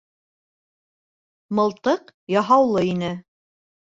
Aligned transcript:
Мылтыҡ 1.59 2.09
яһаулы 2.37 2.83
ине. 2.95 3.15